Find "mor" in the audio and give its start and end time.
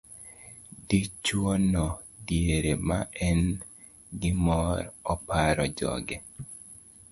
4.45-4.79